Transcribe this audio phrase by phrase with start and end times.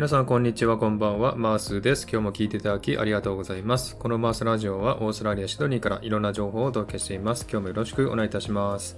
[0.00, 1.36] 皆さんこんにちは、こんばんは。
[1.36, 2.04] マースです。
[2.10, 3.98] 今日も聞いていただきありがとうございます。
[3.98, 7.42] このマースラジオはオーストラリア・シドニーからいろんな情報をお届けしています。
[7.42, 8.96] 今日もよろしくお願いいたします。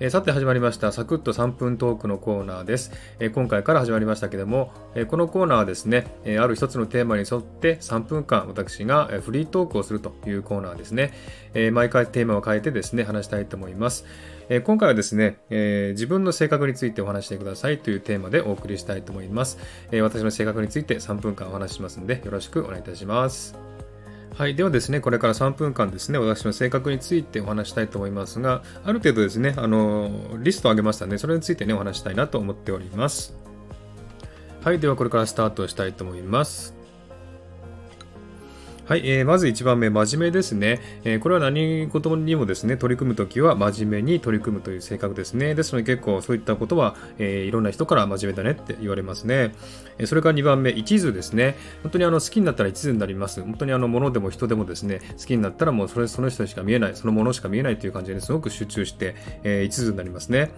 [0.00, 11.12] え、さて始まりましたサクッと3分トークのコーナーです、え、今回から始まりましたけども、え、このコーナーはですね、えある一つのテーマに沿って3分間私がフリートークをするというコーナーですね、
[11.52, 14.04] え毎回テーマを変えてですね話したいと思います、
[14.48, 19.58] え今回はですね、え自分の性格についてお話してくださいというテーマでお送りしたいと思います、
[19.90, 23.77] え私の性格について3分間お話ししますのでよろしくお願いいたします。
[24.38, 24.54] はい。
[24.54, 33.34] ではですね、これから3分間ですね、私の性格についてお話したいと思いますが、ある程度ですね、あの、リストを上げましたので、それについてね、お話したいなと思っております。
[34.62, 34.78] はい。
[34.78, 36.77] では、これからスタートしたいと思います。
[38.88, 40.80] はい、えー、まず1番目、真面目ですね。
[41.04, 45.54] えー、これは何事にもですね、取り組むときは真面目に取り組むという性格ですね。
[45.54, 49.52] ですので結構そういったことは、えー、いろんな人から真面目だねって言われますね。
[49.98, 51.54] え、それから2番目、一途ですね。
[51.82, 53.42] 本当にあの好きになったら一途になります。
[53.42, 60.50] 本当にあの物でも人でもですね、好きになったらもうそれその人しか見えない、そのものしか見えないという感じですごく集中して、え、一途になりますね。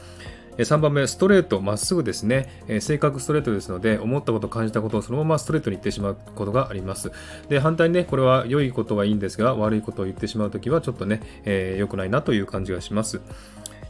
[0.62, 2.48] 3番目、ストレート、まっすぐですね。
[2.68, 7.12] え性格ストレートですので、思ったこと、感じたことをそのままストレートに言ってしまうことがあります。
[7.48, 13.20] で、反対にね、これは良いことはいいんですが、悪いことを言ってしまうときは、ちょっとね、えー、良くないなという感じがします。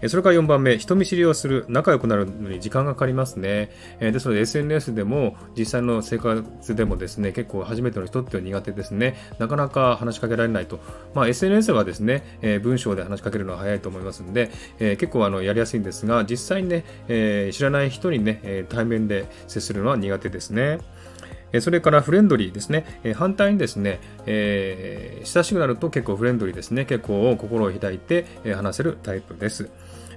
[0.08, 3.70] それから4番目、人見知りをする、仲良くなるのに時間がかかりますね。
[4.00, 9.16] ですので SNS でも実際の生活でもですね、結構初めての人って苦手ですね。
[9.38, 10.80] なかなか話しかけられないと。
[11.14, 20.78] まあ、SNS はですね、え文章で話しかけるのは早いと思いますので、え結構あのやりやすいんですが、実際にね、え知らない人にね、対面で接するのは苦手ですね。
[21.60, 22.84] それからフレンドリーですね。
[23.16, 26.84] 反対にですね、えー、親しくなると結構フレンドリーですね。
[26.84, 29.68] 結構心を開いて話せるタイプです。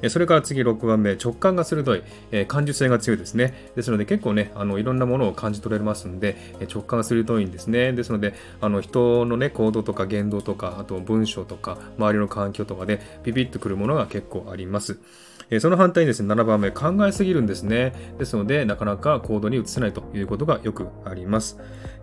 [0.10, 3.72] それから次6番目、直感が鋭い、え感受性が強いですね。
[3.76, 6.38] ですので結構ね、あのいろんなものを感じ取れますので、
[6.74, 7.94] 直感が鋭いんですね。
[7.94, 15.00] ですので、あの人のね、行動とか言動とか、あと文章とか、周りの環境とかでビビッとくるものが結構あります。
[15.60, 17.94] その反対にですね、7番目、考えすぎるんですね。
[18.18, 21.58] ですので、なかなか行動に移せないということがよくあります。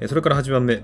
[0.06, 0.82] それから8番目、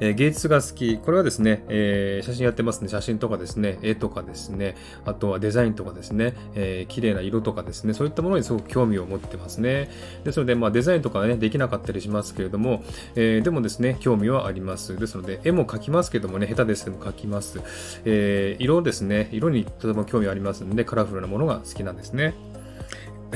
[0.00, 0.98] えー、芸術が好き。
[0.98, 2.88] これはですね、えー、写真やってますね。
[2.88, 9.90] 写真とかですね、絵とかですね、あとはデザインとかですね、えー、綺麗な色とかですね、そういったものにすごく興味を持ってますね。
[10.24, 12.82] ですので、まあ、デザインとかね、できなかったりしますけれども、
[13.14, 14.98] えー、でもですね、興味はあります。
[14.98, 17.60] ですので、絵も描きますけどもね、下手ですけども描きます。
[18.04, 22.34] えー、色ですね、色にとても興味ありますので、カラフルなものが好きなんですね。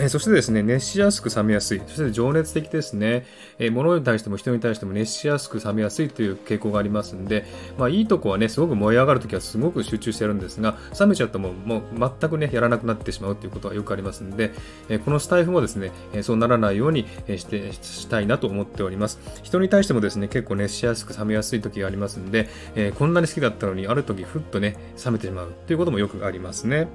[0.01, 1.83] えそしてですね、熱しやすく冷めやすい。
[1.87, 3.27] そして情熱的ですね。
[3.59, 7.45] え物に対しても人に対しても熱しやすく冷めやすいという傾向がありますんで、
[7.79, 11.83] まあいいとこはね、すごく燃え上がるときはすごく集中してるんですが、冷めちゃうとももう
[12.21, 14.53] 全くね、やらなくなってしまうということはよくありますんで、
[14.89, 17.07] えこのスタイフもですね、えそうならないように
[17.37, 19.19] して、したいなと思っております。
[19.43, 26.89] 人に対してもですね、結構熱しやすく冷めやすい時がありますんで、えこんなに好きだったのに、ある時ふっとね、冷めてしまうということもよくありますね。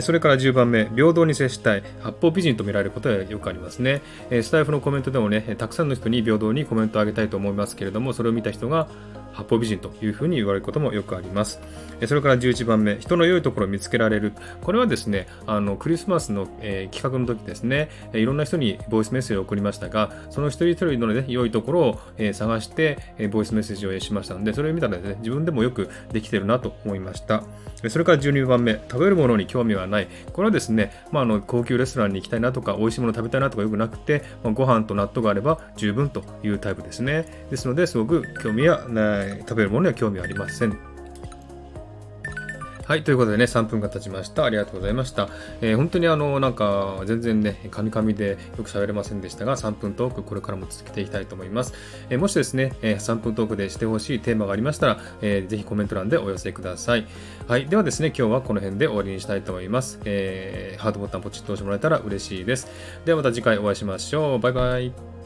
[0.00, 4.02] それから10番目、平等に接したい、八方美人と見られることはよくありますね。
[4.30, 8.88] スタイフのコメントでもね、たくさんの人に平等にコメントをあげたいと思いますけれども、それを見た人が、
[9.38, 11.60] 八方美人というふうに言われることもよくあります。
[12.06, 14.32] それから11番目、人の良いところを見つけられる。
[14.62, 27.42] これはですね、あの、クリスマスの、えー、企画の時ですね、いろんな人にボイスメッセージを送りましたが、その一人一人の、ね、良いところを、えー、探して、えー、ボイスメッセージをしましたので、それを見たらですね、自分でもよくできてるなと思いました。
[27.88, 30.08] それから12番目、食べるものに興味はない。
[30.32, 37.46] これはですね、まあ、あの高級レストランに行きたいなとか、美味しいもの食べたいなとかよくなくて、まあ、ご飯と納豆があれば十分というタイプですね。
[37.50, 40.98] ですので、すごく興味はない、食べるものには興味ありません。
[42.88, 44.46] はい、ということでね、3分が経ちました。
[44.46, 45.28] ありがとうございました。
[45.60, 51.74] えー、本当にあの、なんか、全然ね、カミカミでよく喋れませんでしたが、3分トーク、これからも続けていきたいと思います。
[52.08, 57.06] えー、もしですね、えー、3分トークでしてほしいテーマがありましたら、えー、ぜひコメント欄でお寄せください。
[57.46, 60.00] はい、ではですね、今日はこの辺で終わりにしたいと思います。
[60.06, 62.68] え、ハートボタンポチッと押してもらえたら嬉しいです。
[63.04, 64.38] ではまた次回お会いしましょう。
[64.38, 65.17] バイバイ。